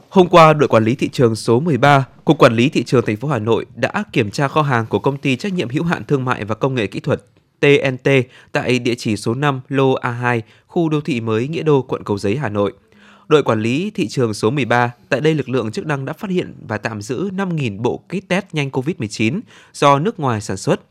[0.09, 3.17] Hôm qua, đội quản lý thị trường số 13, Cục Quản lý thị trường thành
[3.17, 6.03] phố Hà Nội đã kiểm tra kho hàng của công ty trách nhiệm hữu hạn
[6.07, 7.21] thương mại và công nghệ kỹ thuật
[7.59, 8.09] TNT
[8.51, 12.17] tại địa chỉ số 5 lô A2, khu đô thị mới Nghĩa Đô, quận Cầu
[12.17, 12.73] Giấy, Hà Nội.
[13.29, 16.31] Đội quản lý thị trường số 13, tại đây lực lượng chức năng đã phát
[16.31, 19.39] hiện và tạm giữ 5.000 bộ kit test nhanh COVID-19
[19.73, 20.81] do nước ngoài sản xuất,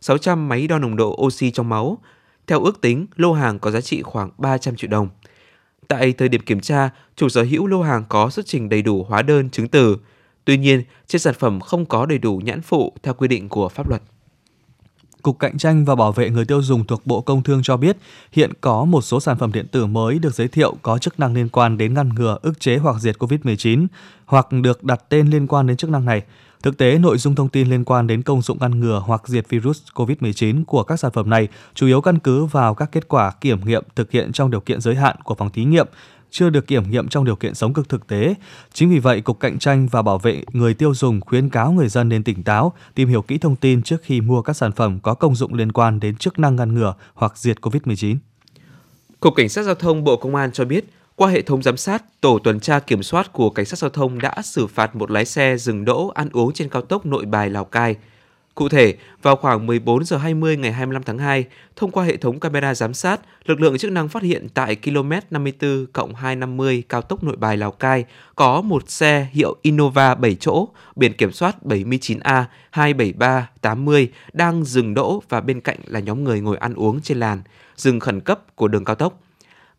[0.00, 1.98] 600 máy đo nồng độ oxy trong máu.
[2.46, 5.08] Theo ước tính, lô hàng có giá trị khoảng 300 triệu đồng.
[5.88, 9.06] Tại thời điểm kiểm tra, chủ sở hữu lô hàng có xuất trình đầy đủ
[9.08, 9.96] hóa đơn chứng từ.
[10.44, 13.68] Tuy nhiên, trên sản phẩm không có đầy đủ nhãn phụ theo quy định của
[13.68, 14.02] pháp luật.
[15.22, 17.96] Cục Cạnh tranh và Bảo vệ người tiêu dùng thuộc Bộ Công Thương cho biết,
[18.32, 21.34] hiện có một số sản phẩm điện tử mới được giới thiệu có chức năng
[21.34, 23.86] liên quan đến ngăn ngừa, ức chế hoặc diệt COVID-19
[24.26, 26.22] hoặc được đặt tên liên quan đến chức năng này.
[26.62, 29.48] Thực tế, nội dung thông tin liên quan đến công dụng ngăn ngừa hoặc diệt
[29.48, 33.32] virus COVID-19 của các sản phẩm này chủ yếu căn cứ vào các kết quả
[33.40, 35.86] kiểm nghiệm thực hiện trong điều kiện giới hạn của phòng thí nghiệm,
[36.32, 38.34] chưa được kiểm nghiệm trong điều kiện sống cực thực tế.
[38.72, 41.88] Chính vì vậy, Cục Cạnh tranh và Bảo vệ người tiêu dùng khuyến cáo người
[41.88, 45.00] dân nên tỉnh táo, tìm hiểu kỹ thông tin trước khi mua các sản phẩm
[45.00, 48.16] có công dụng liên quan đến chức năng ngăn ngừa hoặc diệt COVID-19.
[49.20, 50.84] Cục Cảnh sát Giao thông Bộ Công an cho biết,
[51.16, 54.18] qua hệ thống giám sát, tổ tuần tra kiểm soát của Cảnh sát Giao thông
[54.18, 57.50] đã xử phạt một lái xe dừng đỗ ăn uống trên cao tốc Nội Bài
[57.50, 57.96] Lào Cai.
[58.54, 61.44] Cụ thể, vào khoảng 14 giờ 20 ngày 25 tháng 2,
[61.76, 65.12] thông qua hệ thống camera giám sát, lực lượng chức năng phát hiện tại km
[65.30, 68.04] 54 cộng 250 cao tốc Nội Bài Lào Cai
[68.36, 75.22] có một xe hiệu Innova 7 chỗ, biển kiểm soát 79A 27380 đang dừng đỗ
[75.28, 77.42] và bên cạnh là nhóm người ngồi ăn uống trên làn,
[77.76, 79.20] dừng khẩn cấp của đường cao tốc.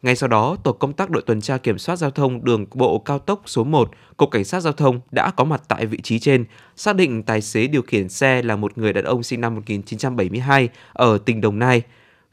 [0.03, 2.99] Ngay sau đó, tổ công tác đội tuần tra kiểm soát giao thông đường bộ
[2.99, 6.19] cao tốc số 1, Cục Cảnh sát Giao thông đã có mặt tại vị trí
[6.19, 9.55] trên, xác định tài xế điều khiển xe là một người đàn ông sinh năm
[9.55, 11.81] 1972 ở tỉnh Đồng Nai.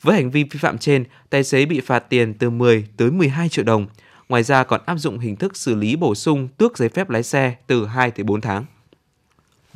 [0.03, 3.49] Với hành vi vi phạm trên, tài xế bị phạt tiền từ 10 tới 12
[3.49, 3.87] triệu đồng.
[4.29, 7.23] Ngoài ra còn áp dụng hình thức xử lý bổ sung tước giấy phép lái
[7.23, 8.65] xe từ 2 tới 4 tháng.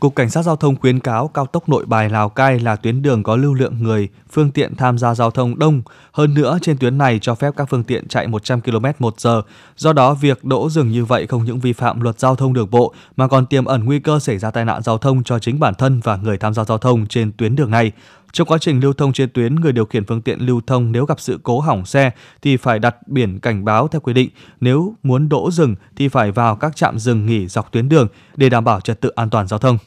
[0.00, 3.02] Cục Cảnh sát Giao thông khuyến cáo cao tốc nội bài Lào Cai là tuyến
[3.02, 5.82] đường có lưu lượng người, phương tiện tham gia giao thông đông.
[6.12, 9.42] Hơn nữa, trên tuyến này cho phép các phương tiện chạy 100 km một giờ.
[9.76, 12.70] Do đó, việc đỗ dừng như vậy không những vi phạm luật giao thông đường
[12.70, 15.60] bộ mà còn tiềm ẩn nguy cơ xảy ra tai nạn giao thông cho chính
[15.60, 17.92] bản thân và người tham gia giao thông trên tuyến đường này.
[18.34, 21.04] Trong quá trình lưu thông trên tuyến, người điều khiển phương tiện lưu thông nếu
[21.04, 22.10] gặp sự cố hỏng xe
[22.42, 24.30] thì phải đặt biển cảnh báo theo quy định.
[24.60, 28.48] Nếu muốn đỗ dừng thì phải vào các trạm dừng nghỉ dọc tuyến đường để
[28.48, 29.78] đảm bảo trật tự an toàn giao thông.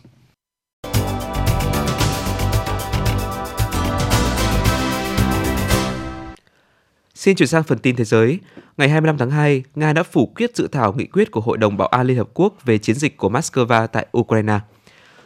[7.16, 8.40] Xin chuyển sang phần tin thế giới.
[8.78, 11.78] Ngày 25 tháng 2, Nga đã phủ quyết dự thảo nghị quyết của Hội đồng
[11.78, 14.60] Bảo an Liên Hợp Quốc về chiến dịch của Moscow tại Ukraine.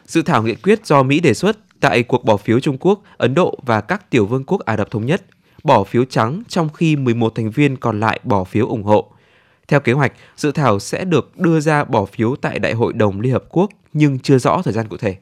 [0.05, 3.34] Dự thảo nghị quyết do Mỹ đề xuất tại cuộc bỏ phiếu Trung Quốc, Ấn
[3.34, 5.22] Độ và các tiểu vương quốc Ả Rập Thống Nhất
[5.63, 9.12] bỏ phiếu trắng trong khi 11 thành viên còn lại bỏ phiếu ủng hộ.
[9.67, 13.22] Theo kế hoạch, dự thảo sẽ được đưa ra bỏ phiếu tại Đại hội đồng
[13.22, 15.15] Liên Hợp Quốc nhưng chưa rõ thời gian cụ thể.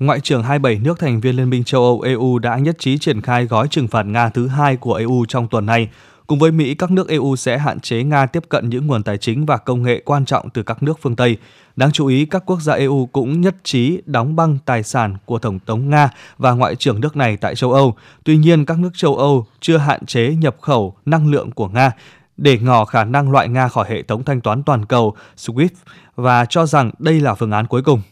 [0.00, 3.20] Ngoại trưởng 27 nước thành viên Liên minh châu Âu EU đã nhất trí triển
[3.20, 5.88] khai gói trừng phạt Nga thứ hai của EU trong tuần này.
[6.26, 9.18] Cùng với Mỹ, các nước EU sẽ hạn chế Nga tiếp cận những nguồn tài
[9.18, 11.36] chính và công nghệ quan trọng từ các nước phương Tây.
[11.76, 15.38] Đáng chú ý, các quốc gia EU cũng nhất trí đóng băng tài sản của
[15.38, 17.94] Tổng thống Nga và Ngoại trưởng nước này tại châu Âu.
[18.24, 21.92] Tuy nhiên, các nước châu Âu chưa hạn chế nhập khẩu năng lượng của Nga
[22.36, 25.68] để ngỏ khả năng loại Nga khỏi hệ thống thanh toán toàn cầu SWIFT
[26.16, 28.02] và cho rằng đây là phương án cuối cùng.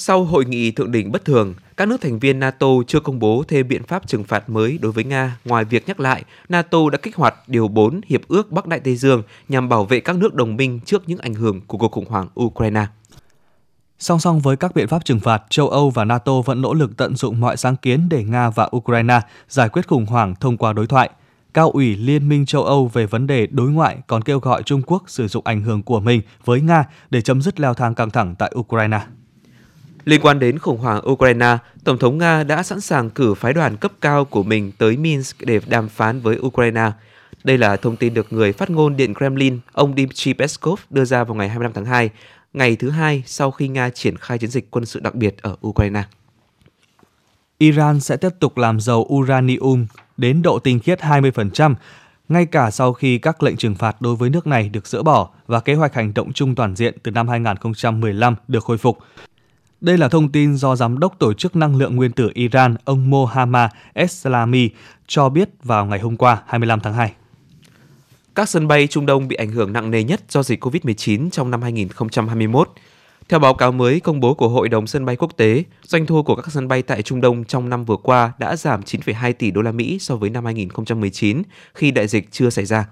[0.00, 3.44] Sau hội nghị thượng đỉnh bất thường, các nước thành viên NATO chưa công bố
[3.48, 6.98] thêm biện pháp trừng phạt mới đối với Nga ngoài việc nhắc lại NATO đã
[6.98, 10.34] kích hoạt Điều 4 Hiệp ước Bắc Đại Tây Dương nhằm bảo vệ các nước
[10.34, 12.86] đồng minh trước những ảnh hưởng của cuộc khủng hoảng Ukraine.
[13.98, 16.96] Song song với các biện pháp trừng phạt, châu Âu và NATO vẫn nỗ lực
[16.96, 20.72] tận dụng mọi sáng kiến để Nga và Ukraine giải quyết khủng hoảng thông qua
[20.72, 21.10] đối thoại.
[21.54, 24.82] Cao ủy Liên minh châu Âu về vấn đề đối ngoại còn kêu gọi Trung
[24.86, 28.10] Quốc sử dụng ảnh hưởng của mình với Nga để chấm dứt leo thang căng
[28.10, 29.00] thẳng tại Ukraine.
[30.08, 33.76] Liên quan đến khủng hoảng Ukraine, Tổng thống Nga đã sẵn sàng cử phái đoàn
[33.76, 36.90] cấp cao của mình tới Minsk để đàm phán với Ukraine.
[37.44, 41.24] Đây là thông tin được người phát ngôn Điện Kremlin, ông Dmitry Peskov đưa ra
[41.24, 42.10] vào ngày 25 tháng 2,
[42.52, 45.56] ngày thứ hai sau khi Nga triển khai chiến dịch quân sự đặc biệt ở
[45.66, 46.02] Ukraine.
[47.58, 51.74] Iran sẽ tiếp tục làm dầu uranium đến độ tinh khiết 20%,
[52.28, 55.28] ngay cả sau khi các lệnh trừng phạt đối với nước này được dỡ bỏ
[55.46, 58.98] và kế hoạch hành động chung toàn diện từ năm 2015 được khôi phục.
[59.80, 63.10] Đây là thông tin do Giám đốc Tổ chức Năng lượng Nguyên tử Iran, ông
[63.10, 64.70] Mohammad Eslami,
[65.06, 67.12] cho biết vào ngày hôm qua, 25 tháng 2.
[68.34, 71.50] Các sân bay Trung Đông bị ảnh hưởng nặng nề nhất do dịch COVID-19 trong
[71.50, 72.70] năm 2021.
[73.28, 76.22] Theo báo cáo mới công bố của Hội đồng sân bay quốc tế, doanh thu
[76.22, 79.50] của các sân bay tại Trung Đông trong năm vừa qua đã giảm 9,2 tỷ
[79.50, 81.42] đô la Mỹ so với năm 2019
[81.74, 82.86] khi đại dịch chưa xảy ra.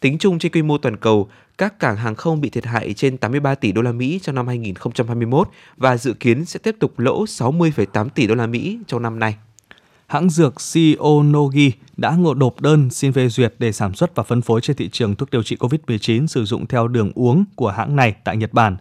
[0.00, 3.16] Tính chung trên quy mô toàn cầu, các cảng hàng không bị thiệt hại trên
[3.16, 7.24] 83 tỷ đô la Mỹ trong năm 2021 và dự kiến sẽ tiếp tục lỗ
[7.24, 9.36] 60,8 tỷ đô la Mỹ trong năm nay.
[10.06, 14.42] Hãng dược Shionogi đã ngộ nộp đơn xin phê duyệt để sản xuất và phân
[14.42, 17.96] phối trên thị trường thuốc điều trị COVID-19 sử dụng theo đường uống của hãng
[17.96, 18.76] này tại Nhật Bản.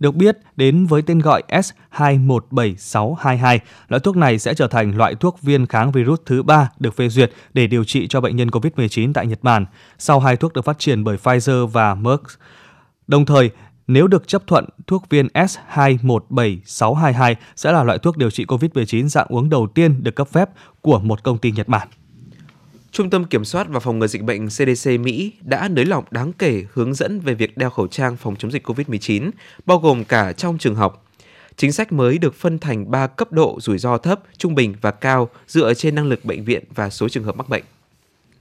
[0.00, 3.58] Được biết, đến với tên gọi S217622,
[3.88, 7.08] loại thuốc này sẽ trở thành loại thuốc viên kháng virus thứ ba được phê
[7.08, 9.66] duyệt để điều trị cho bệnh nhân COVID-19 tại Nhật Bản,
[9.98, 12.24] sau hai thuốc được phát triển bởi Pfizer và Merck.
[13.06, 13.50] Đồng thời,
[13.86, 19.26] nếu được chấp thuận, thuốc viên S217622 sẽ là loại thuốc điều trị COVID-19 dạng
[19.28, 20.48] uống đầu tiên được cấp phép
[20.80, 21.88] của một công ty Nhật Bản.
[22.92, 26.32] Trung tâm Kiểm soát và Phòng ngừa Dịch bệnh CDC Mỹ đã nới lỏng đáng
[26.32, 29.30] kể hướng dẫn về việc đeo khẩu trang phòng chống dịch COVID-19,
[29.66, 31.04] bao gồm cả trong trường học.
[31.56, 34.90] Chính sách mới được phân thành 3 cấp độ rủi ro thấp, trung bình và
[34.90, 37.64] cao dựa trên năng lực bệnh viện và số trường hợp mắc bệnh.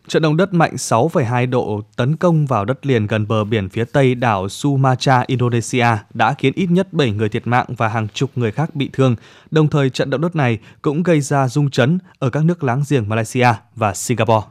[0.07, 3.83] Trận động đất mạnh 6,2 độ tấn công vào đất liền gần bờ biển phía
[3.83, 8.29] tây đảo Sumatra, Indonesia đã khiến ít nhất 7 người thiệt mạng và hàng chục
[8.35, 9.15] người khác bị thương.
[9.51, 12.83] Đồng thời, trận động đất này cũng gây ra rung chấn ở các nước láng
[12.89, 14.47] giềng Malaysia và Singapore.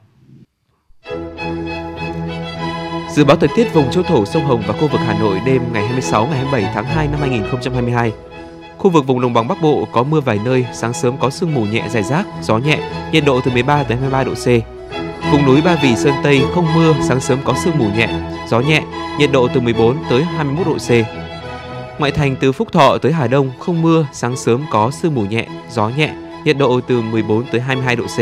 [3.14, 5.62] Dự báo thời tiết vùng châu thổ sông Hồng và khu vực Hà Nội đêm
[5.73, 8.12] ngày 26 ngày 27 tháng 2 năm 2022.
[8.79, 11.55] Khu vực vùng đồng bằng Bắc Bộ có mưa vài nơi, sáng sớm có sương
[11.55, 14.75] mù nhẹ rải rác, gió nhẹ, nhiệt độ từ 13 đến 23 độ C.
[15.32, 18.08] Vùng núi Ba Vì Sơn Tây không mưa, sáng sớm có sương mù nhẹ,
[18.48, 18.82] gió nhẹ,
[19.18, 20.90] nhiệt độ từ 14 tới 21 độ C.
[22.00, 25.22] Ngoại thành từ Phúc Thọ tới Hà Đông không mưa, sáng sớm có sương mù
[25.22, 28.18] nhẹ, gió nhẹ, nhiệt độ từ 14 tới 22 độ C.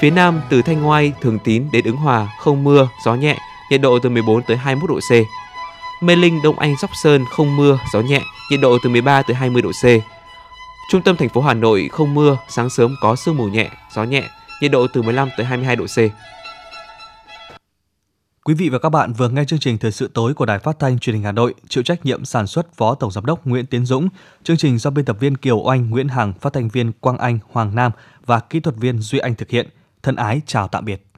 [0.00, 3.36] Phía Nam từ Thanh Ngoai, Thường Tín đến Ứng Hòa không mưa, gió nhẹ,
[3.70, 5.12] nhiệt độ từ 14 tới 21 độ C.
[6.02, 9.34] Mê Linh, Đông Anh, Sóc Sơn không mưa, gió nhẹ, nhiệt độ từ 13 tới
[9.34, 9.84] 20 độ C.
[10.90, 14.04] Trung tâm thành phố Hà Nội không mưa, sáng sớm có sương mù nhẹ, gió
[14.04, 14.22] nhẹ,
[14.60, 15.98] nhiệt độ từ 15 tới 22 độ C.
[18.44, 20.78] Quý vị và các bạn vừa nghe chương trình Thời sự tối của Đài Phát
[20.78, 23.66] thanh Truyền hình Hà Nội, chịu trách nhiệm sản xuất Phó Tổng giám đốc Nguyễn
[23.66, 24.08] Tiến Dũng,
[24.42, 27.38] chương trình do biên tập viên Kiều Oanh, Nguyễn Hằng, phát thanh viên Quang Anh,
[27.52, 27.92] Hoàng Nam
[28.26, 29.68] và kỹ thuật viên Duy Anh thực hiện.
[30.02, 31.13] Thân ái chào tạm biệt.